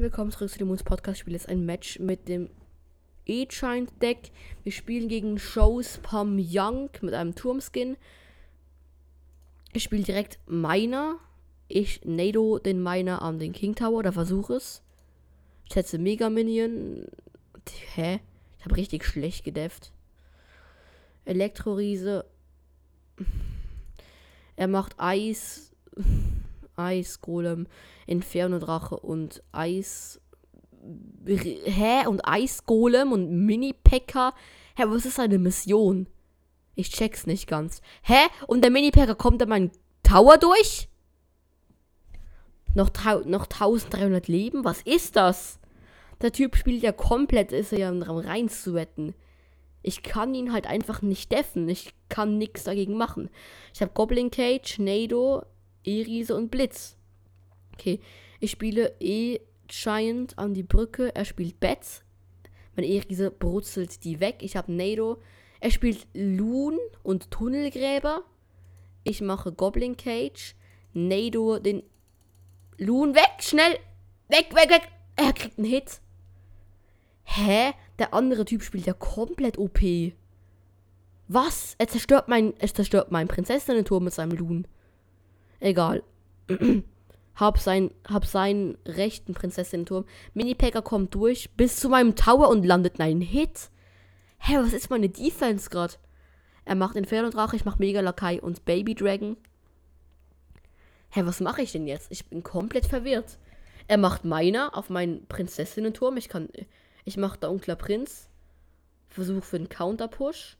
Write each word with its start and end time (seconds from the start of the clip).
Willkommen 0.00 0.30
zurück 0.30 0.48
zu 0.48 0.56
dem 0.56 0.68
Moons 0.68 0.82
Podcast. 0.82 1.16
Ich 1.16 1.20
spiele 1.20 1.36
jetzt 1.36 1.50
ein 1.50 1.66
Match 1.66 1.98
mit 1.98 2.26
dem 2.26 2.48
E-Giant 3.26 3.90
Deck. 4.00 4.30
Wir 4.62 4.72
spielen 4.72 5.10
gegen 5.10 5.38
Shows 5.38 5.98
Pam 5.98 6.38
Young 6.38 6.88
mit 7.02 7.12
einem 7.12 7.34
Turmskin. 7.34 7.98
Ich 9.74 9.82
spiele 9.82 10.02
direkt 10.02 10.38
Miner. 10.46 11.18
Ich 11.68 12.00
Nado 12.06 12.58
den 12.58 12.82
Miner 12.82 13.20
an 13.20 13.38
den 13.38 13.52
King 13.52 13.74
Tower, 13.74 14.02
da 14.02 14.10
versuche 14.10 14.54
es. 14.54 14.80
Ich 15.66 15.74
setze 15.74 15.98
Mega 15.98 16.30
Minion. 16.30 17.04
Hä? 17.94 18.20
Ich 18.58 18.64
habe 18.64 18.76
richtig 18.76 19.04
schlecht 19.04 19.44
gedefft. 19.44 19.92
Elektroriese. 21.26 22.24
Er 24.56 24.66
macht 24.66 24.94
Eis. 24.96 25.72
Eisgolem, 26.80 27.66
Inferno-Drache 28.06 28.96
und 28.96 29.42
Eis. 29.52 30.20
Hä? 31.26 32.06
Und 32.06 32.26
Eisgolem 32.26 33.12
und 33.12 33.30
Mini-Packer? 33.46 34.34
Hä, 34.76 34.84
was 34.86 35.06
ist 35.06 35.20
eine 35.20 35.38
Mission? 35.38 36.08
Ich 36.74 36.90
check's 36.90 37.26
nicht 37.26 37.46
ganz. 37.46 37.82
Hä? 38.02 38.28
Und 38.46 38.62
der 38.62 38.70
Mini-Packer 38.70 39.14
kommt 39.14 39.40
da 39.40 39.46
mein 39.46 39.70
Tower 40.02 40.38
durch? 40.38 40.88
Noch, 42.74 42.90
noch 43.24 43.44
1300 43.44 44.28
Leben? 44.28 44.64
Was 44.64 44.80
ist 44.82 45.16
das? 45.16 45.58
Der 46.22 46.32
Typ 46.32 46.56
spielt 46.56 46.82
ja 46.82 46.92
komplett, 46.92 47.52
ist 47.52 47.72
er 47.72 47.78
ja 47.78 47.88
am 47.88 48.02
rein 48.02 48.48
zu 48.48 48.74
wetten. 48.74 49.14
Ich 49.82 50.02
kann 50.02 50.34
ihn 50.34 50.52
halt 50.52 50.66
einfach 50.66 51.00
nicht 51.02 51.32
deffen. 51.32 51.68
Ich 51.68 51.94
kann 52.08 52.38
nichts 52.38 52.64
dagegen 52.64 52.96
machen. 52.96 53.30
Ich 53.72 53.80
habe 53.80 53.92
Goblin 53.94 54.30
Cage, 54.30 54.78
Nado, 54.78 55.42
E-Riese 55.84 56.34
und 56.36 56.50
Blitz. 56.50 56.96
Okay, 57.74 58.00
ich 58.40 58.50
spiele 58.50 58.94
E-Giant 59.00 60.38
an 60.38 60.54
die 60.54 60.62
Brücke. 60.62 61.14
Er 61.14 61.24
spielt 61.24 61.60
Bats. 61.60 62.04
Mein 62.76 62.84
E-Riese 62.84 63.30
brutzelt 63.30 64.04
die 64.04 64.20
weg. 64.20 64.36
Ich 64.40 64.56
habe 64.56 64.72
Nado. 64.72 65.20
Er 65.60 65.70
spielt 65.70 66.06
Loon 66.14 66.78
und 67.02 67.30
Tunnelgräber. 67.30 68.22
Ich 69.04 69.20
mache 69.20 69.52
Goblin 69.52 69.96
Cage. 69.96 70.54
Nado 70.92 71.58
den 71.58 71.82
Loon 72.78 73.14
weg. 73.14 73.30
Schnell. 73.40 73.78
Weg, 74.28 74.54
weg, 74.54 74.70
weg. 74.70 74.88
Er 75.16 75.32
kriegt 75.32 75.58
einen 75.58 75.68
Hit. 75.68 76.00
Hä? 77.24 77.72
Der 77.98 78.14
andere 78.14 78.44
Typ 78.44 78.62
spielt 78.62 78.86
ja 78.86 78.92
komplett 78.92 79.58
OP. 79.58 79.80
Was? 81.28 81.74
Er 81.78 81.88
zerstört 81.88 82.28
mein, 82.28 82.56
er 82.58 82.72
zerstört 82.72 83.12
meinen 83.12 83.28
Prinzessinnen-Turm 83.28 84.04
mit 84.04 84.14
seinem 84.14 84.36
Loon. 84.36 84.66
Egal. 85.60 86.02
hab, 87.34 87.58
sein, 87.58 87.90
hab 88.08 88.26
seinen 88.26 88.76
rechten 88.86 89.34
Prinzessinnen-Turm. 89.34 90.04
Mini-Packer 90.34 90.82
kommt 90.82 91.14
durch 91.14 91.50
bis 91.52 91.76
zu 91.76 91.88
meinem 91.88 92.16
Tower 92.16 92.48
und 92.48 92.64
landet 92.64 92.96
in 92.96 93.02
einen 93.02 93.20
Hit. 93.20 93.70
Hä, 94.38 94.56
was 94.56 94.72
ist 94.72 94.90
meine 94.90 95.08
Defense 95.08 95.70
gerade? 95.70 95.94
Er 96.64 96.74
macht 96.74 96.96
Inferno-Drache, 96.96 97.56
ich 97.56 97.64
mach 97.64 97.78
Mega-Lakai 97.78 98.40
und 98.40 98.64
Baby-Dragon. 98.64 99.36
Hä, 101.10 101.22
was 101.24 101.40
mache 101.40 101.62
ich 101.62 101.72
denn 101.72 101.86
jetzt? 101.86 102.10
Ich 102.10 102.26
bin 102.26 102.42
komplett 102.42 102.86
verwirrt. 102.86 103.38
Er 103.88 103.98
macht 103.98 104.24
meiner 104.24 104.76
auf 104.76 104.88
meinen 104.88 105.26
Prinzessinnen-Turm. 105.26 106.16
Ich 106.16 106.28
kann. 106.28 106.48
Ich 107.04 107.16
mach 107.16 107.36
da 107.36 107.48
Unkler 107.48 107.74
Prinz. 107.74 108.28
Versuch 109.08 109.42
für 109.42 109.56
einen 109.56 109.68
Counter-Push. 109.68 110.56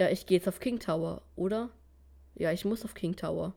Ja, 0.00 0.08
ich 0.08 0.26
gehe 0.26 0.38
jetzt 0.38 0.48
auf 0.48 0.58
King 0.58 0.80
Tower, 0.80 1.22
oder? 1.36 1.70
Ja, 2.34 2.52
ich 2.52 2.64
muss 2.64 2.84
auf 2.84 2.94
King 2.94 3.16
Tower. 3.16 3.54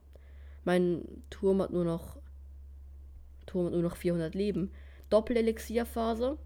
Mein 0.64 1.24
Turm 1.30 1.62
hat 1.62 1.72
nur 1.72 1.86
noch. 1.86 2.18
Turm 3.46 3.68
hat 3.68 3.74
nur 3.74 3.82
noch 3.82 3.96
400 3.96 4.36
Leben. 4.36 4.72
Doppel-Elixierphase. 5.10 6.38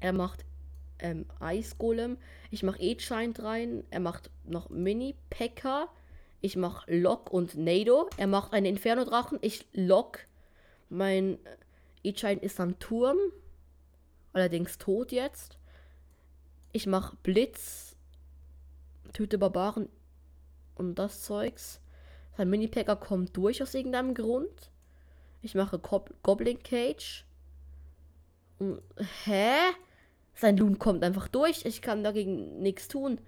Er 0.00 0.12
macht 0.12 0.44
ähm, 0.98 1.26
Eisgolem. 1.40 2.18
Ich 2.50 2.62
mache 2.62 2.80
E-Giant 2.80 3.42
rein. 3.42 3.84
Er 3.90 4.00
macht 4.00 4.30
noch 4.44 4.68
Mini-Pekka. 4.68 5.88
Ich 6.40 6.56
mache 6.56 6.94
Lock 6.94 7.32
und 7.32 7.56
Nado. 7.56 8.08
Er 8.16 8.26
macht 8.26 8.52
einen 8.52 8.66
Inferno-Drachen. 8.66 9.38
Ich 9.40 9.66
lock. 9.72 10.20
Mein 10.90 11.38
E-Giant 12.02 12.42
ist 12.42 12.60
am 12.60 12.78
Turm. 12.78 13.16
Allerdings 14.32 14.78
tot 14.78 15.10
jetzt. 15.10 15.56
Ich 16.72 16.86
mache 16.86 17.16
Blitz. 17.22 17.96
Töte 19.12 19.38
Barbaren 19.38 19.88
und 20.74 20.94
das 20.96 21.22
Zeugs. 21.22 21.80
Sein 22.36 22.50
Mini-Packer 22.50 22.96
kommt 22.96 23.36
durch 23.36 23.62
aus 23.62 23.74
irgendeinem 23.74 24.14
Grund. 24.14 24.70
Ich 25.42 25.54
mache 25.54 25.78
Goblin 25.78 26.62
Cage. 26.62 27.24
Und, 28.58 28.82
hä? 29.24 29.54
Sein 30.34 30.56
Loon 30.56 30.78
kommt 30.78 31.04
einfach 31.04 31.28
durch. 31.28 31.64
Ich 31.64 31.82
kann 31.82 32.02
dagegen 32.02 32.60
nichts 32.60 32.88
tun. 32.88 33.20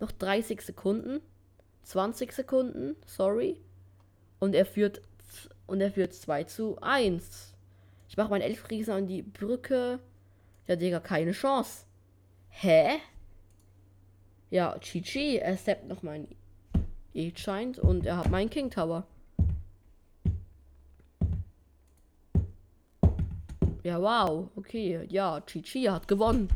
Noch 0.00 0.12
30 0.12 0.62
Sekunden. 0.62 1.20
20 1.82 2.32
Sekunden. 2.32 2.96
Sorry. 3.06 3.60
Und 4.38 4.54
er 4.54 4.64
führt. 4.64 5.02
Und 5.66 5.80
er 5.80 5.90
führt 5.90 6.14
2 6.14 6.44
zu 6.44 6.78
1. 6.80 7.54
Ich 8.08 8.16
mache 8.16 8.30
meinen 8.30 8.42
Elfriesen 8.42 8.94
an 8.94 9.06
die 9.06 9.22
Brücke. 9.22 9.98
Ja, 10.66 10.76
Digga, 10.76 11.00
keine 11.00 11.32
Chance. 11.32 11.86
Hä? 12.48 12.98
Ja, 14.50 14.76
GG. 14.78 15.38
Er 15.38 15.56
steppt 15.56 15.88
noch 15.88 16.02
meinen 16.02 16.28
E 17.14 17.32
scheint 17.36 17.78
und 17.78 18.04
er 18.04 18.18
hat 18.18 18.30
meinen 18.30 18.50
King 18.50 18.70
Tower. 18.70 19.06
Ja, 23.84 24.00
wow. 24.00 24.48
Okay, 24.56 25.06
ja, 25.10 25.40
Chichi 25.42 25.84
hat 25.84 26.08
gewonnen. 26.08 26.48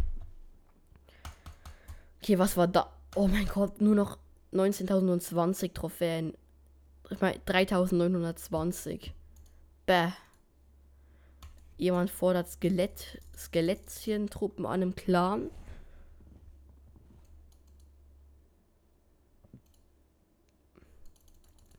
Okay, 2.21 2.39
was 2.39 2.57
war 2.57 2.67
da? 2.67 2.91
Oh 3.15 3.29
mein 3.29 3.47
Gott, 3.47 3.81
nur 3.81 3.95
noch 3.95 4.19
19.020 4.53 5.75
Trophäen. 5.75 6.35
Ich 7.11 7.21
meine, 7.21 7.39
3.920. 7.47 9.11
Bäh. 9.87 10.09
Jemand 11.77 12.11
fordert 12.11 12.49
Skelett, 12.49 13.21
Skelettchen-Truppen 13.37 14.67
an 14.67 14.73
einem 14.73 14.95
Clan. 14.95 15.51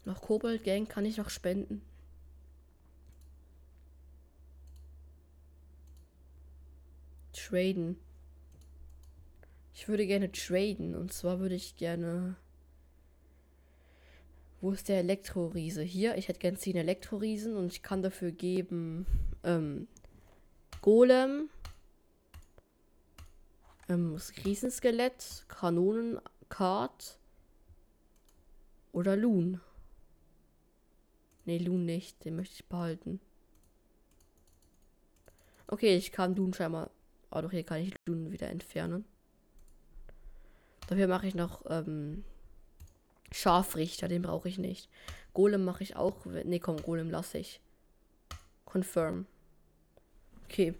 Noch 0.05 0.21
Kobold 0.21 0.63
Gang 0.63 0.89
kann 0.89 1.05
ich 1.05 1.17
noch 1.17 1.29
spenden. 1.29 1.81
Traden. 7.33 7.97
Ich 9.73 9.87
würde 9.87 10.05
gerne 10.05 10.31
traden. 10.31 10.95
Und 10.95 11.13
zwar 11.13 11.39
würde 11.39 11.55
ich 11.55 11.75
gerne. 11.75 12.35
Wo 14.61 14.71
ist 14.71 14.89
der 14.89 14.99
Elektroriese? 14.99 15.81
Hier, 15.81 16.17
ich 16.17 16.27
hätte 16.27 16.39
gerne 16.39 16.57
10 16.57 16.75
Elektroriesen 16.75 17.55
und 17.55 17.67
ich 17.67 17.81
kann 17.81 18.01
dafür 18.01 18.31
geben 18.31 19.05
ähm, 19.43 19.87
Golem, 20.81 21.49
ähm, 23.87 24.17
Riesenskelett, 24.43 25.45
Kanonenkart 25.47 27.19
oder 28.91 29.15
Loon. 29.15 29.61
Ne, 31.49 31.57
Loon 31.57 31.83
nicht. 31.83 32.23
Den 32.25 32.35
möchte 32.35 32.53
ich 32.53 32.65
behalten. 32.65 33.19
Okay, 35.65 35.97
ich 35.97 36.11
kann 36.11 36.35
Loon 36.35 36.53
scheinbar. 36.53 36.91
Oh, 37.31 37.41
doch, 37.41 37.49
hier 37.49 37.63
kann 37.63 37.81
ich 37.81 37.91
Loon 38.05 38.31
wieder 38.31 38.49
entfernen. 38.49 39.03
Dafür 40.87 41.07
mache 41.07 41.25
ich 41.25 41.33
noch 41.33 41.65
ähm, 41.67 42.23
Scharfrichter, 43.31 44.07
den 44.07 44.21
brauche 44.21 44.47
ich 44.47 44.59
nicht. 44.59 44.89
Golem 45.33 45.65
mache 45.65 45.81
ich 45.81 45.95
auch. 45.95 46.23
Ne, 46.27 46.59
komm, 46.59 46.77
Golem 46.83 47.09
lasse 47.09 47.39
ich. 47.39 47.61
Confirm. 48.65 49.25
Okay. 50.45 50.75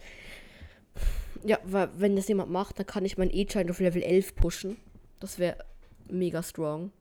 Ja, 1.43 1.57
weil 1.63 1.89
wenn 1.99 2.15
das 2.15 2.27
jemand 2.27 2.51
macht, 2.51 2.77
dann 2.77 2.85
kann 2.85 3.05
ich 3.05 3.17
meinen 3.17 3.33
E-Child 3.33 3.71
auf 3.71 3.79
Level 3.79 4.03
11 4.03 4.35
pushen. 4.35 4.77
Das 5.19 5.39
wäre 5.39 5.65
mega 6.11 6.43
strong. 6.43 6.91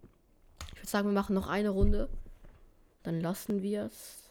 Ich 0.72 0.78
würde 0.78 0.88
sagen, 0.88 1.08
wir 1.08 1.12
machen 1.12 1.34
noch 1.34 1.48
eine 1.48 1.68
Runde. 1.68 2.08
Dann 3.02 3.20
lassen 3.20 3.62
wir 3.62 3.84
es. 3.84 4.28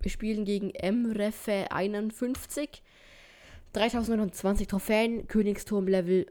Wir 0.00 0.10
spielen 0.10 0.44
gegen 0.44 0.72
Mrefe 1.02 1.70
51. 1.70 2.82
3029 3.72 4.66
Trophäen, 4.66 5.28
Königsturm 5.28 5.86
Level 5.86 6.26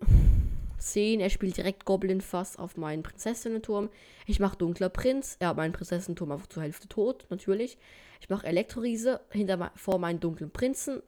10. 0.79 1.19
Er 1.19 1.29
spielt 1.29 1.55
direkt 1.55 1.85
Goblin 1.85 2.21
Fass 2.21 2.57
auf 2.57 2.77
meinen 2.77 3.03
Prinzessinnenturm. 3.03 3.89
Ich 4.25 4.39
mache 4.39 4.57
Dunkler 4.57 4.89
Prinz. 4.89 5.37
Er 5.39 5.49
hat 5.49 5.57
meinen 5.57 5.71
Prinzessinnenturm 5.71 6.31
einfach 6.31 6.47
zur 6.47 6.63
Hälfte 6.63 6.87
tot, 6.87 7.27
natürlich. 7.29 7.77
Ich 8.21 8.29
mache 8.29 8.47
Elektroriese 8.47 9.21
hinter 9.31 9.71
vor 9.75 9.99
meinen 9.99 10.19
dunklen 10.19 10.51
Prinzen. 10.51 11.01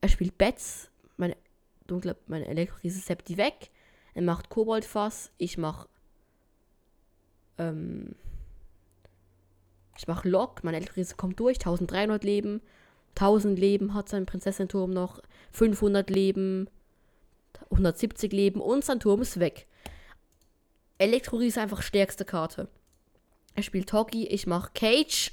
Er 0.00 0.08
spielt 0.08 0.38
Bats. 0.38 0.90
Meine 1.16 1.36
dunkle, 1.86 2.16
meine 2.26 2.46
Elektroriese 2.46 3.00
seppt 3.00 3.28
die 3.28 3.38
weg. 3.38 3.70
Er 4.14 4.22
macht 4.22 4.50
Koboldfass. 4.50 5.32
Ich 5.38 5.58
mache 5.58 5.88
ähm, 7.58 8.14
Ich 9.96 10.06
mache 10.06 10.28
Lock, 10.28 10.64
mein 10.64 10.74
Elektroriese 10.74 11.16
kommt 11.16 11.40
durch, 11.40 11.58
1300 11.58 12.24
Leben. 12.24 12.60
1000 13.16 13.58
Leben 13.58 13.94
hat 13.94 14.08
sein 14.08 14.26
Prinzessenturm 14.26 14.90
noch, 14.90 15.20
500 15.52 16.10
Leben, 16.10 16.68
170 17.70 18.32
Leben 18.32 18.60
und 18.60 18.84
sein 18.84 19.00
Turm 19.00 19.22
ist 19.22 19.38
weg. 19.38 19.66
Elektroriese 20.98 21.60
einfach 21.60 21.82
stärkste 21.82 22.24
Karte. 22.24 22.68
Er 23.54 23.62
spielt 23.62 23.88
Toki, 23.88 24.26
ich 24.26 24.46
mache 24.46 24.72
Cage. 24.74 25.32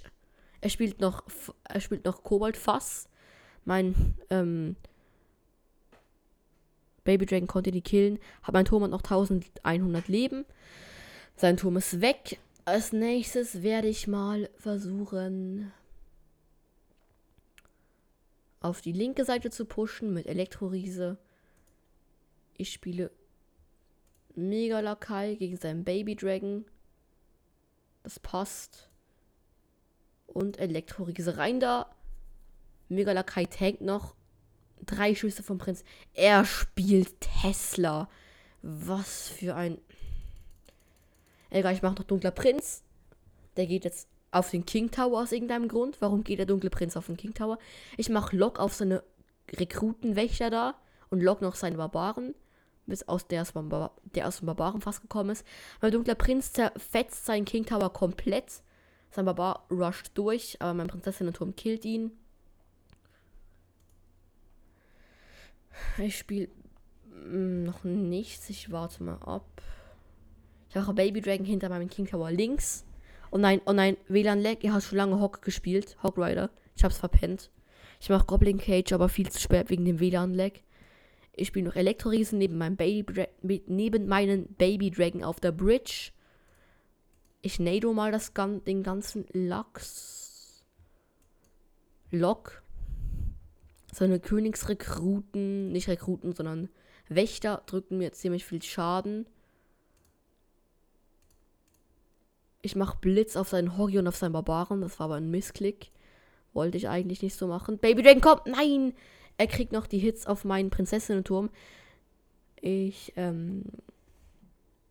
Er 0.61 0.69
spielt 0.69 1.01
noch, 1.01 1.23
er 1.63 1.81
spielt 1.81 2.05
noch 2.05 2.23
Kobold 2.23 2.55
Fass. 2.55 3.09
Mein 3.65 4.15
ähm, 4.29 4.75
Baby 7.03 7.25
Dragon 7.25 7.47
konnte 7.47 7.71
die 7.71 7.81
killen. 7.81 8.19
Mein 8.51 8.65
Turm 8.65 8.83
hat 8.83 8.91
noch 8.91 9.03
1100 9.03 10.07
Leben. 10.07 10.45
Sein 11.35 11.57
Turm 11.57 11.77
ist 11.77 12.01
weg. 12.01 12.39
Als 12.65 12.93
nächstes 12.93 13.63
werde 13.63 13.87
ich 13.87 14.07
mal 14.07 14.49
versuchen, 14.57 15.71
auf 18.59 18.81
die 18.81 18.91
linke 18.91 19.25
Seite 19.25 19.49
zu 19.49 19.65
pushen 19.65 20.13
mit 20.13 20.27
Elektroriese. 20.27 21.17
Ich 22.57 22.71
spiele 22.71 23.11
Mega 24.35 24.79
Lakai 24.79 25.35
gegen 25.35 25.57
seinen 25.57 25.83
Baby 25.83 26.15
Dragon. 26.15 26.65
Das 28.03 28.19
passt. 28.19 28.89
Und 30.27 30.59
Elektroriese 30.59 31.37
rein 31.37 31.59
da. 31.59 31.93
Mega 32.87 33.11
Lakai 33.11 33.45
tankt 33.45 33.81
noch. 33.81 34.15
Drei 34.85 35.15
Schüsse 35.15 35.43
vom 35.43 35.57
Prinz. 35.57 35.83
Er 36.13 36.45
spielt 36.45 37.19
Tesla. 37.19 38.09
Was 38.61 39.27
für 39.27 39.55
ein. 39.55 39.79
Egal, 41.51 41.73
ich 41.73 41.81
mache 41.81 41.95
noch 41.95 42.05
Dunkler 42.05 42.31
Prinz. 42.31 42.83
Der 43.57 43.67
geht 43.67 43.83
jetzt 43.85 44.07
auf 44.31 44.49
den 44.49 44.65
King 44.65 44.89
Tower 44.89 45.21
aus 45.21 45.33
irgendeinem 45.33 45.67
Grund. 45.67 45.97
Warum 45.99 46.23
geht 46.23 46.39
der 46.39 46.45
Dunkle 46.45 46.69
Prinz 46.69 46.95
auf 46.95 47.07
den 47.07 47.17
King 47.17 47.33
Tower? 47.33 47.59
Ich 47.97 48.09
mache 48.09 48.35
Lock 48.35 48.59
auf 48.59 48.73
seine 48.73 49.03
Rekrutenwächter 49.51 50.49
da 50.49 50.75
und 51.09 51.21
Lock 51.21 51.41
noch 51.41 51.55
seine 51.55 51.77
Barbaren. 51.77 52.33
Bis 52.87 53.03
aus 53.03 53.27
der, 53.27 53.43
aus 53.43 53.53
der 54.15 54.27
aus 54.27 54.37
dem 54.37 54.47
Barbarenfass 54.47 55.01
gekommen 55.01 55.31
ist. 55.31 55.45
Mein 55.81 55.91
Dunkler 55.91 56.15
Prinz 56.15 56.53
zerfetzt 56.53 57.25
seinen 57.25 57.45
King 57.45 57.65
Tower 57.65 57.91
komplett. 57.91 58.63
Sein 59.11 59.25
Barbar 59.25 59.67
rusht 59.69 60.11
durch, 60.13 60.57
aber 60.61 60.73
mein 60.73 60.87
Prinzessinnen-Turm 60.87 61.55
killt 61.57 61.83
ihn. 61.83 62.11
Ich 65.97 66.17
spiele 66.17 66.47
mm, 67.09 67.63
noch 67.63 67.83
nichts. 67.83 68.49
Ich 68.49 68.71
warte 68.71 69.03
mal 69.03 69.19
ab. 69.21 69.61
Ich 70.71 70.77
habe 70.77 70.93
Baby 70.93 71.19
Dragon 71.19 71.45
hinter 71.45 71.67
meinem 71.67 71.89
King 71.89 72.07
Tower 72.07 72.31
links. 72.31 72.85
Oh 73.29 73.37
nein, 73.37 73.59
oh 73.65 73.73
nein, 73.73 73.97
WLAN-Lag. 74.07 74.59
Ihr 74.61 74.73
habt 74.73 74.83
schon 74.83 74.97
lange 74.97 75.19
Hawk 75.19 75.41
gespielt. 75.41 75.97
Hawk 76.01 76.17
Rider. 76.17 76.49
Ich 76.77 76.85
hab's 76.85 76.97
verpennt. 76.97 77.51
Ich 77.99 78.09
mache 78.09 78.25
Goblin 78.25 78.57
Cage, 78.57 78.93
aber 78.93 79.09
viel 79.09 79.29
zu 79.29 79.41
spät 79.41 79.69
wegen 79.69 79.83
dem 79.83 79.99
WLAN-Lag. 79.99 80.53
Ich 81.33 81.49
spiele 81.49 81.67
noch 81.67 81.75
Elektroriesen 81.75 82.37
neben 82.37 82.57
meinem 82.57 82.77
Baby 82.77 83.27
neben 83.67 84.07
meinen 84.07 84.47
Baby 84.53 84.91
Dragon 84.91 85.25
auf 85.25 85.41
der 85.41 85.51
Bridge. 85.51 86.11
Ich 87.41 87.59
nado 87.59 87.91
mal 87.91 88.13
das, 88.13 88.31
den 88.65 88.81
ganzen 88.81 89.25
Lachs. 89.33 90.63
Lock. 92.11 92.63
Seine 93.93 94.21
Königsrekruten, 94.21 95.73
nicht 95.73 95.89
Rekruten, 95.89 96.31
sondern 96.31 96.69
Wächter 97.09 97.61
drücken 97.65 97.97
mir 97.97 98.13
ziemlich 98.13 98.45
viel 98.45 98.61
Schaden. 98.61 99.25
Ich 102.61 102.75
mache 102.75 102.97
Blitz 103.01 103.35
auf 103.35 103.49
seinen 103.49 103.77
Hoggy 103.77 103.97
und 103.99 104.07
auf 104.07 104.15
seinen 104.15 104.33
Barbaren. 104.33 104.81
Das 104.81 104.99
war 104.99 105.05
aber 105.05 105.15
ein 105.15 105.31
Missklick. 105.31 105.91
Wollte 106.53 106.77
ich 106.77 106.89
eigentlich 106.89 107.21
nicht 107.21 107.35
so 107.35 107.47
machen. 107.47 107.77
Baby 107.77 108.03
Dragon 108.03 108.21
kommt! 108.21 108.47
Nein! 108.47 108.93
Er 109.37 109.47
kriegt 109.47 109.71
noch 109.71 109.87
die 109.87 109.97
Hits 109.97 110.27
auf 110.27 110.45
meinen 110.45 110.69
Prinzessinnenturm. 110.69 111.49
Ich 112.59 113.13
ähm, 113.15 113.63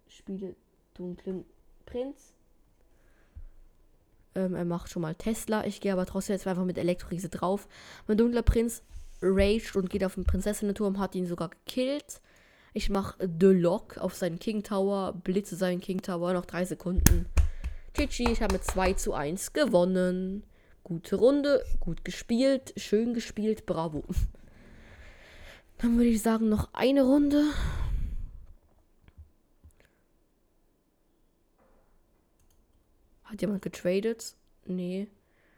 spiele 0.09 0.57
dunklen 0.95 1.45
Prinz. 1.87 2.33
Ähm, 4.35 4.55
er 4.55 4.65
macht 4.65 4.91
schon 4.91 5.03
mal 5.03 5.15
Tesla. 5.15 5.65
Ich 5.67 5.81
gehe 5.81 5.93
aber 5.93 6.07
trotzdem 6.07 6.35
jetzt 6.35 6.47
einfach 6.47 6.65
mit 6.65 6.79
Elektroriese 6.79 7.29
drauf. 7.29 7.69
Mein 8.07 8.19
dunkler 8.19 8.43
Prinz 8.43 8.83
raged 9.23 9.77
und 9.77 9.91
geht 9.91 10.05
auf 10.05 10.15
den 10.15 10.25
Prinzessinnenturm, 10.25 10.99
hat 10.99 11.15
ihn 11.15 11.27
sogar 11.27 11.51
gekillt. 11.51 12.21
Ich 12.73 12.89
mache 12.89 13.17
The 13.41 13.47
Lock 13.47 13.99
auf 13.99 14.15
seinen 14.15 14.39
King 14.39 14.63
Tower, 14.63 15.13
blitze 15.13 15.57
seinen 15.57 15.81
King 15.81 16.03
Tower, 16.03 16.33
noch 16.33 16.47
drei 16.47 16.65
Sekunden. 16.65 17.27
GG, 17.95 18.31
ich 18.31 18.43
habe 18.43 18.55
mit 18.55 18.65
2 18.65 18.95
zu 18.95 19.15
1 19.15 19.53
gewonnen. 19.53 20.45
Gute 20.85 21.17
Runde, 21.17 21.65
gut 21.79 22.05
gespielt, 22.05 22.73
schön 22.77 23.15
gespielt, 23.15 23.67
bravo. 23.67 24.05
Dann 25.79 25.97
würde 25.97 26.11
ich 26.11 26.23
sagen, 26.23 26.49
noch 26.49 26.69
eine 26.73 27.03
Runde. 27.03 27.45
Hat 33.25 33.41
jemand 33.41 33.63
getradet? 33.63 34.35
Nee. 34.67 35.09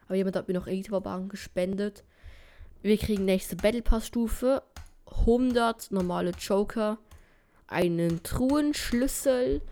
Aber 0.07 0.17
jemand 0.17 0.37
hat 0.37 0.47
mir 0.47 0.55
noch 0.55 0.67
Elite-Barbaren 0.67 1.29
gespendet. 1.29 2.05
Wir 2.83 2.99
kriegen 2.99 3.25
nächste 3.25 3.57
Battle 3.57 3.83
Pass 3.83 4.09
Stufe. 4.09 4.63
100 5.07 5.91
normale 5.91 6.33
Joker. 6.39 6.99
Einen 7.67 8.23
Truhenschlüssel. 8.23 9.63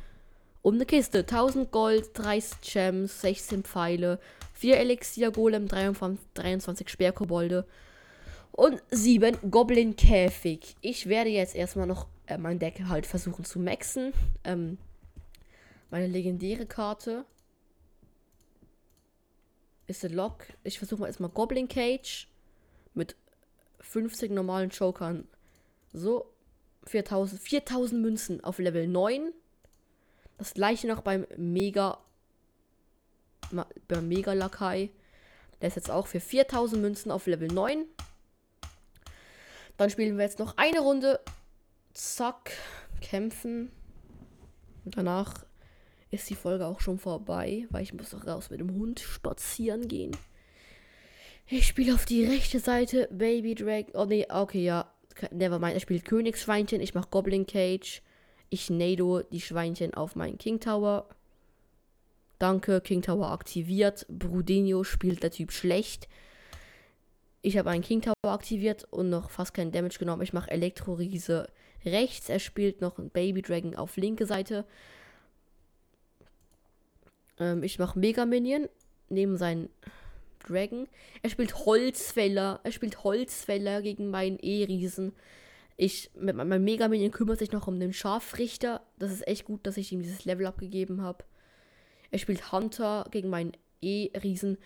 Um 0.63 0.75
eine 0.75 0.87
Kiste. 0.87 1.21
1000 1.21 1.71
Gold, 1.71 2.11
30 2.15 2.61
Gems, 2.61 3.21
16 3.21 3.65
Pfeile, 3.65 4.19
4 4.55 4.79
Elixier 4.79 5.31
Golem, 5.31 5.69
23, 5.69 6.25
23 6.35 6.89
Sperrkobolde 6.89 7.67
und 8.53 8.83
7 8.91 9.51
Goblin 9.51 9.97
Käfig. 9.97 10.77
Ich 10.81 11.09
werde 11.09 11.31
jetzt 11.31 11.55
erstmal 11.55 11.87
noch 11.87 12.07
äh, 12.27 12.37
mein 12.37 12.59
Deck 12.59 12.83
halt 12.89 13.07
versuchen 13.07 13.45
zu 13.45 13.59
maxen. 13.59 14.13
Ähm, 14.45 14.79
meine 15.91 16.07
legendäre 16.07 16.67
Karte 16.67 17.25
ist 19.87 20.03
der 20.03 20.11
Lock. 20.11 20.45
Ich 20.63 20.79
versuche 20.79 21.01
mal 21.01 21.07
erstmal 21.07 21.31
Goblin 21.31 21.69
Cage 21.69 22.29
mit 22.95 23.17
50 23.81 24.31
normalen 24.31 24.71
Jokern. 24.71 25.27
So, 25.93 26.27
4000, 26.85 27.41
4000 27.41 28.01
Münzen 28.01 28.45
auf 28.45 28.59
Level 28.59 28.87
9. 28.87 29.33
Das 30.41 30.55
gleiche 30.55 30.87
noch 30.89 31.03
beim 31.03 31.27
Mega. 31.37 31.99
Beim 33.89 34.09
Mega 34.09 34.33
Lakai. 34.33 34.89
Der 35.61 35.69
ist 35.69 35.75
jetzt 35.75 35.91
auch 35.91 36.07
für 36.07 36.19
4000 36.19 36.81
Münzen 36.81 37.11
auf 37.11 37.27
Level 37.27 37.49
9. 37.49 37.85
Dann 39.77 39.91
spielen 39.91 40.17
wir 40.17 40.25
jetzt 40.25 40.39
noch 40.39 40.57
eine 40.57 40.81
Runde. 40.81 41.21
Zack. 41.93 42.53
Kämpfen. 43.03 43.71
Und 44.87 44.97
danach 44.97 45.45
ist 46.11 46.31
die 46.31 46.37
Folge 46.37 46.65
auch 46.65 46.81
schon 46.81 46.99
vorbei, 46.99 47.67
weil 47.69 47.83
ich 47.83 47.93
muss 47.93 48.15
auch 48.15 48.27
raus 48.27 48.49
mit 48.49 48.61
dem 48.61 48.73
Hund 48.73 48.99
spazieren 48.99 49.89
gehen. 49.89 50.17
Ich 51.49 51.67
spiele 51.67 51.95
auf 51.95 52.07
die 52.07 52.25
rechte 52.25 52.61
Seite 52.61 53.09
Baby 53.13 53.55
Drag. 53.55 53.89
Oh 53.93 54.07
nee, 54.07 54.27
okay, 54.31 54.65
ja. 54.65 54.91
Nevermind. 55.33 55.75
Er 55.75 55.81
spielt 55.81 56.07
Königsschweinchen. 56.07 56.81
Ich 56.81 56.95
mache 56.95 57.11
Goblin 57.11 57.47
Cage. 57.47 58.01
Ich 58.51 58.69
nado 58.69 59.23
die 59.23 59.41
Schweinchen 59.41 59.95
auf 59.95 60.17
meinen 60.17 60.37
King 60.37 60.59
Tower. 60.61 61.07
Danke, 62.41 62.81
King 62.81 63.01
Tower 63.01 63.31
aktiviert. 63.31 64.07
Brudinho 64.09 64.83
spielt 64.83 65.23
der 65.23 65.31
Typ 65.31 65.53
schlecht. 65.53 66.09
Ich 67.43 67.57
habe 67.57 67.71
einen 67.71 67.83
King 67.83 68.03
Tower 68.03 68.15
aktiviert 68.33 68.87
und 68.91 69.09
noch 69.09 69.31
fast 69.31 69.55
keinen 69.55 69.73
Damage 69.73 69.99
genommen. 69.99 70.23
Ich 70.23 70.33
mache 70.33 70.51
Elektro-Riese 70.51 71.49
rechts. 71.85 72.29
Er 72.29 72.39
spielt 72.39 72.81
noch 72.81 72.99
einen 72.99 73.11
Baby 73.11 73.41
Dragon 73.41 73.77
auf 73.77 73.97
linke 73.97 74.27
Seite. 74.27 74.65
Ähm, 77.39 77.63
ich 77.63 77.79
mache 77.79 77.99
Mega 77.99 78.27
Minion 78.27 78.69
neben 79.09 79.37
seinen 79.37 79.69
Dragon. 80.41 80.89
Er 81.23 81.31
spielt 81.31 81.55
Holzfäller. 81.67 82.61
Er 82.65 82.73
spielt 82.73 83.05
Holzfäller 83.05 83.81
gegen 83.83 84.11
meinen 84.11 84.39
E-Riesen. 84.41 85.13
Ich, 85.83 86.11
mit 86.15 86.37
meinem 86.37 86.63
Mega 86.63 86.89
Minion 86.89 87.11
kümmert 87.11 87.39
sich 87.39 87.53
noch 87.53 87.67
um 87.67 87.81
den 87.81 87.95
Scharfrichter. 87.95 88.83
Das 88.99 89.11
ist 89.11 89.27
echt 89.27 89.47
gut, 89.47 89.67
dass 89.67 89.79
ich 89.79 89.91
ihm 89.93 90.03
dieses 90.03 90.27
Level 90.27 90.45
abgegeben 90.45 91.01
habe. 91.01 91.25
Er 92.11 92.19
spielt 92.19 92.53
Hunter 92.53 93.07
gegen 93.11 93.31
meinen 93.31 93.53
E-Riesen. 93.81 94.59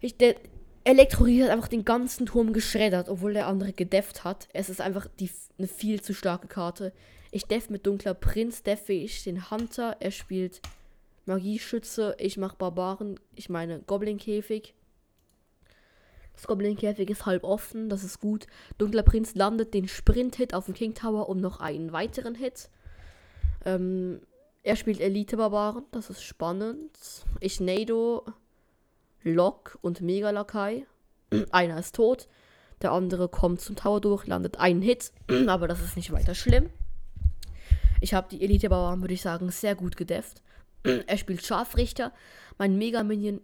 Ich, 0.00 0.16
der 0.16 0.34
Elektro-Riese 0.82 1.44
hat 1.44 1.52
einfach 1.52 1.68
den 1.68 1.84
ganzen 1.84 2.26
Turm 2.26 2.52
geschreddert, 2.52 3.08
obwohl 3.08 3.32
der 3.32 3.46
andere 3.46 3.72
gedefft 3.72 4.24
hat. 4.24 4.48
Es 4.52 4.68
ist 4.68 4.80
einfach 4.80 5.06
die, 5.20 5.30
eine 5.56 5.68
viel 5.68 6.02
zu 6.02 6.14
starke 6.14 6.48
Karte. 6.48 6.92
Ich 7.30 7.44
deff 7.44 7.70
mit 7.70 7.86
Dunkler 7.86 8.14
Prinz, 8.14 8.64
deffe 8.64 8.92
ich 8.92 9.22
den 9.22 9.52
Hunter. 9.52 9.98
Er 10.00 10.10
spielt 10.10 10.62
Magieschütze. 11.26 12.16
Ich 12.18 12.38
mache 12.38 12.56
Barbaren. 12.56 13.20
Ich 13.36 13.50
meine 13.50 13.82
Goblin-Käfig. 13.82 14.74
Das 16.40 16.46
Goblin-Käfig 16.46 17.10
ist 17.10 17.26
halb 17.26 17.44
offen, 17.44 17.90
das 17.90 18.02
ist 18.02 18.18
gut. 18.18 18.46
Dunkler 18.78 19.02
Prinz 19.02 19.34
landet 19.34 19.74
den 19.74 19.86
Sprint-Hit 19.86 20.54
auf 20.54 20.64
dem 20.64 20.72
King 20.72 20.94
Tower 20.94 21.28
und 21.28 21.42
noch 21.42 21.60
einen 21.60 21.92
weiteren 21.92 22.34
Hit. 22.34 22.70
Ähm, 23.66 24.22
er 24.62 24.76
spielt 24.76 25.00
Elite-Barbaren, 25.00 25.84
das 25.90 26.08
ist 26.08 26.22
spannend. 26.22 26.96
Ich 27.40 27.60
Nado 27.60 28.24
Lok 29.22 29.78
und 29.82 30.00
Mega 30.00 30.30
Lakai. 30.30 30.86
Einer 31.50 31.78
ist 31.78 31.94
tot. 31.94 32.26
Der 32.80 32.92
andere 32.92 33.28
kommt 33.28 33.60
zum 33.60 33.76
Tower 33.76 34.00
durch, 34.00 34.26
landet 34.26 34.58
einen 34.58 34.80
Hit. 34.80 35.12
Aber 35.46 35.68
das 35.68 35.82
ist 35.82 35.94
nicht 35.94 36.10
weiter 36.10 36.34
schlimm. 36.34 36.70
Ich 38.00 38.14
habe 38.14 38.28
die 38.30 38.42
Elite-Bauern, 38.42 39.02
würde 39.02 39.12
ich 39.12 39.20
sagen, 39.20 39.50
sehr 39.50 39.74
gut 39.74 39.98
gedefft. 39.98 40.40
er 41.06 41.18
spielt 41.18 41.44
Scharfrichter. 41.44 42.12
Mein 42.56 42.78
Mega-Minion 42.78 43.42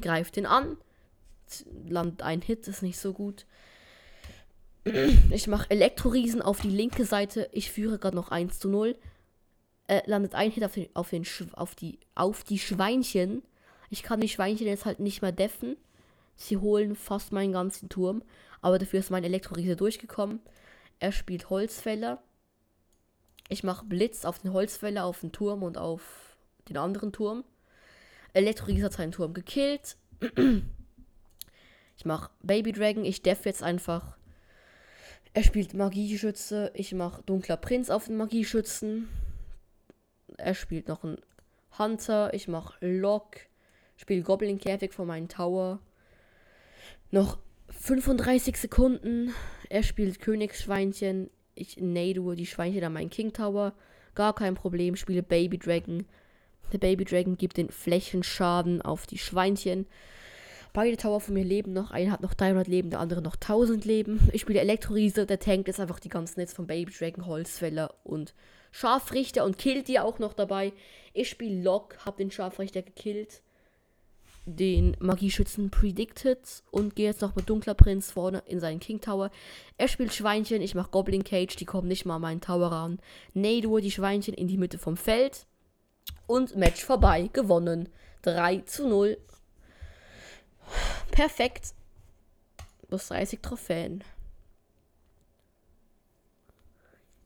greift 0.00 0.38
ihn 0.38 0.46
an. 0.46 0.78
Landet 1.88 2.22
ein 2.22 2.42
Hit, 2.42 2.68
ist 2.68 2.82
nicht 2.82 2.98
so 2.98 3.12
gut. 3.12 3.46
Ich 5.30 5.46
mache 5.46 5.70
Elektroriesen 5.70 6.40
auf 6.42 6.60
die 6.60 6.70
linke 6.70 7.04
Seite. 7.04 7.48
Ich 7.52 7.70
führe 7.70 7.98
gerade 7.98 8.16
noch 8.16 8.30
1 8.30 8.58
zu 8.58 8.68
0. 8.68 8.96
Äh, 9.86 10.02
landet 10.06 10.34
ein 10.34 10.50
Hit 10.50 10.64
auf, 10.64 10.74
den, 10.74 10.88
auf, 10.94 11.10
den 11.10 11.26
auf, 11.52 11.74
die, 11.74 11.98
auf 12.14 12.44
die 12.44 12.58
Schweinchen. 12.58 13.42
Ich 13.90 14.02
kann 14.02 14.20
die 14.20 14.28
Schweinchen 14.28 14.66
jetzt 14.66 14.86
halt 14.86 15.00
nicht 15.00 15.20
mehr 15.20 15.32
deffen. 15.32 15.76
Sie 16.36 16.56
holen 16.56 16.94
fast 16.94 17.32
meinen 17.32 17.52
ganzen 17.52 17.88
Turm. 17.88 18.22
Aber 18.62 18.78
dafür 18.78 19.00
ist 19.00 19.10
mein 19.10 19.24
Elektroriese 19.24 19.76
durchgekommen. 19.76 20.40
Er 20.98 21.12
spielt 21.12 21.50
Holzfäller. 21.50 22.22
Ich 23.48 23.64
mache 23.64 23.84
Blitz 23.84 24.24
auf 24.24 24.38
den 24.38 24.52
Holzfäller, 24.52 25.04
auf 25.04 25.20
den 25.20 25.32
Turm 25.32 25.62
und 25.62 25.76
auf 25.76 26.36
den 26.68 26.76
anderen 26.76 27.12
Turm. 27.12 27.44
Elektroriese 28.32 28.86
hat 28.86 28.92
seinen 28.92 29.12
Turm 29.12 29.34
gekillt. 29.34 29.96
Ich 32.00 32.06
mache 32.06 32.30
Baby 32.42 32.72
Dragon. 32.72 33.04
Ich 33.04 33.22
def 33.22 33.44
jetzt 33.44 33.62
einfach 33.62 34.16
er 35.32 35.44
spielt 35.44 35.74
Magieschütze. 35.74 36.72
Ich 36.74 36.92
mache 36.92 37.22
Dunkler 37.22 37.56
Prinz 37.56 37.88
auf 37.88 38.06
den 38.06 38.16
Magieschützen. 38.16 39.08
Er 40.36 40.54
spielt 40.54 40.88
noch 40.88 41.04
einen 41.04 41.18
Hunter. 41.78 42.34
Ich 42.34 42.48
mache 42.48 42.74
Lock. 42.84 43.36
Spiele 43.96 44.22
Goblin 44.22 44.58
Käfig 44.58 44.92
von 44.92 45.06
meinem 45.06 45.28
Tower. 45.28 45.78
Noch 47.10 47.38
35 47.68 48.56
Sekunden. 48.56 49.32
Er 49.68 49.84
spielt 49.84 50.20
Königsschweinchen. 50.20 51.30
Ich 51.54 51.76
nade 51.76 52.34
die 52.34 52.46
Schweinchen 52.46 52.82
an 52.82 52.94
meinen 52.94 53.10
King 53.10 53.32
Tower. 53.32 53.72
Gar 54.16 54.34
kein 54.34 54.54
Problem. 54.54 54.96
Spiele 54.96 55.22
Baby 55.22 55.58
Dragon. 55.58 56.06
Der 56.72 56.78
Baby 56.78 57.04
Dragon 57.04 57.36
gibt 57.36 57.56
den 57.56 57.70
Flächenschaden 57.70 58.82
auf 58.82 59.06
die 59.06 59.18
Schweinchen. 59.18 59.86
Beide 60.72 60.96
Tower 60.96 61.20
von 61.20 61.34
mir 61.34 61.44
leben 61.44 61.72
noch. 61.72 61.90
Einer 61.90 62.12
hat 62.12 62.20
noch 62.20 62.34
300 62.34 62.68
Leben, 62.68 62.90
der 62.90 63.00
andere 63.00 63.22
noch 63.22 63.34
1000 63.34 63.84
Leben. 63.84 64.28
Ich 64.32 64.42
spiele 64.42 64.60
Elektroriese. 64.60 65.26
Der 65.26 65.40
tankt 65.40 65.68
ist 65.68 65.80
einfach 65.80 65.98
die 65.98 66.08
ganzen 66.08 66.38
Netz 66.38 66.52
von 66.52 66.66
Baby 66.66 66.92
Dragon, 66.92 67.26
Holzfäller 67.26 67.94
und 68.04 68.34
Scharfrichter 68.70 69.44
und 69.44 69.58
killt 69.58 69.88
die 69.88 69.98
auch 69.98 70.18
noch 70.20 70.32
dabei. 70.32 70.72
Ich 71.12 71.28
spiele 71.28 71.62
Lock, 71.62 71.96
hab 72.04 72.18
den 72.18 72.30
Scharfrichter 72.30 72.82
gekillt. 72.82 73.42
Den 74.46 74.96
Magieschützen 75.00 75.70
predicted 75.70 76.40
und 76.70 76.96
gehe 76.96 77.06
jetzt 77.06 77.20
noch 77.20 77.36
mit 77.36 77.50
Dunkler 77.50 77.74
Prinz 77.74 78.12
vorne 78.12 78.42
in 78.46 78.60
seinen 78.60 78.80
King 78.80 79.00
Tower. 79.00 79.30
Er 79.76 79.88
spielt 79.88 80.14
Schweinchen, 80.14 80.62
ich 80.62 80.74
mache 80.74 80.90
Goblin 80.90 81.24
Cage, 81.24 81.56
die 81.56 81.66
kommen 81.66 81.88
nicht 81.88 82.06
mal 82.06 82.16
an 82.16 82.22
meinen 82.22 82.40
Tower 82.40 82.68
ran. 82.68 83.00
Nadur 83.34 83.80
die 83.80 83.90
Schweinchen 83.90 84.34
in 84.34 84.48
die 84.48 84.56
Mitte 84.56 84.78
vom 84.78 84.96
Feld. 84.96 85.46
Und 86.26 86.56
Match 86.56 86.84
vorbei, 86.84 87.28
gewonnen. 87.32 87.88
3 88.22 88.58
zu 88.60 88.88
0 88.88 89.18
Perfekt. 91.10 91.74
Plus 92.88 93.08
30 93.08 93.40
Trophäen. 93.40 94.04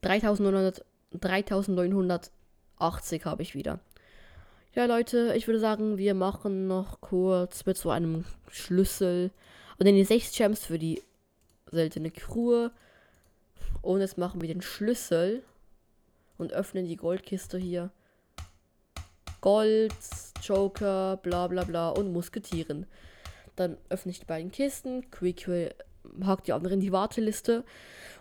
3900, 0.03 0.85
3980 1.13 3.25
habe 3.25 3.43
ich 3.43 3.55
wieder. 3.55 3.81
Ja, 4.75 4.87
Leute, 4.87 5.35
ich 5.37 5.47
würde 5.47 5.61
sagen, 5.61 5.99
wir 5.99 6.15
machen 6.15 6.67
noch 6.67 7.01
kurz 7.01 7.65
mit 7.65 7.77
so 7.77 7.91
einem 7.91 8.25
Schlüssel. 8.51 9.31
Und 9.79 9.87
dann 9.87 9.95
die 9.95 10.05
6 10.05 10.37
Gems 10.37 10.67
für 10.67 10.79
die 10.79 11.03
seltene 11.71 12.11
Crew. 12.11 12.71
Und 13.83 14.01
jetzt 14.01 14.19
machen 14.19 14.41
wir 14.41 14.49
den 14.49 14.63
Schlüssel 14.63 15.43
und 16.39 16.53
öffnen 16.53 16.87
die 16.87 16.97
Goldkiste 16.97 17.59
hier. 17.59 17.91
Gold, 19.41 19.95
Joker, 20.43 21.19
bla 21.19 21.47
bla 21.47 21.65
bla 21.65 21.91
und 21.91 22.13
Musketieren. 22.13 22.87
Dann 23.57 23.77
öffne 23.89 24.11
ich 24.11 24.21
die 24.21 24.27
beiden 24.27 24.51
Kisten, 24.51 25.11
Quickquill 25.11 25.75
hakt 26.25 26.47
die 26.47 26.53
anderen 26.53 26.75
in 26.75 26.81
die 26.81 26.93
Warteliste 26.93 27.65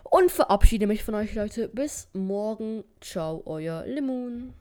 und 0.04 0.30
verabschiede 0.30 0.86
mich 0.86 1.04
von 1.04 1.14
euch, 1.14 1.34
Leute. 1.34 1.68
Bis 1.68 2.08
morgen. 2.12 2.84
Ciao, 3.00 3.42
euer 3.46 3.84
Lemon. 3.86 4.54